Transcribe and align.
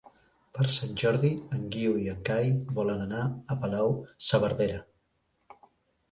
Per 0.59 0.63
Sant 0.75 0.93
Jordi 1.01 1.29
en 1.57 1.65
Guiu 1.75 1.99
i 2.03 2.07
en 2.13 2.23
Cai 2.29 2.49
volen 2.79 3.03
anar 3.03 3.19
a 3.25 3.59
Palau-saverdera. 3.65 4.79